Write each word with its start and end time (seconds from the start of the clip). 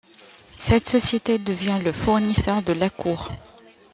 Cette 0.57 0.89
société 0.89 1.37
devient 1.37 1.79
le 1.85 1.91
fournisseur 1.91 2.63
de 2.63 2.73
la 2.73 2.89
Cour. 2.89 3.29